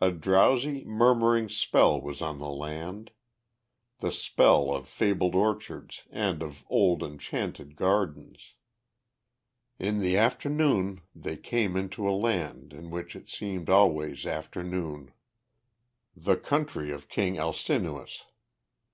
A 0.00 0.10
drowsy, 0.10 0.84
murmuring 0.84 1.50
spell 1.50 2.00
was 2.00 2.22
on 2.22 2.38
the 2.38 2.48
land, 2.48 3.10
the 3.98 4.10
spell 4.10 4.74
of 4.74 4.88
fabled 4.88 5.34
orchards, 5.34 6.04
and 6.08 6.42
of 6.42 6.64
old 6.70 7.02
enchanted 7.02 7.76
gardens 7.76 8.54
In 9.78 9.98
the 9.98 10.16
afternoon 10.16 11.02
they 11.14 11.36
came 11.36 11.76
unto 11.76 12.08
a 12.08 12.16
land 12.18 12.72
In 12.72 12.90
which 12.90 13.14
it 13.14 13.28
seemed 13.28 13.68
always 13.68 14.24
afternoon 14.24 15.12
the 16.16 16.36
country 16.38 16.90
of 16.90 17.10
King 17.10 17.36
Alcinous. 17.38 18.24